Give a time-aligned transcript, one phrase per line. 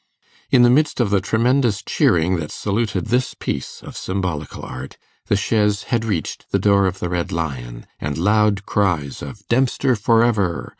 [0.49, 5.35] In the midst of the tremendous cheering that saluted this piece of symbolical art, the
[5.35, 10.23] chaise had reached the door of the Red Lion, and loud cries of 'Dempster for
[10.23, 10.69] ever!